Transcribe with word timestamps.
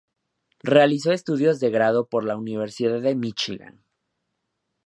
Realizó 0.63 1.11
estudios 1.11 1.59
de 1.59 1.69
grado 1.69 2.07
por 2.07 2.23
la 2.23 2.35
Universidad 2.35 3.01
de 3.01 3.13
Michigan. 3.13 3.85